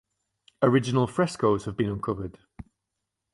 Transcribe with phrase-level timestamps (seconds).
[0.63, 2.39] Original frescoes have been uncovered.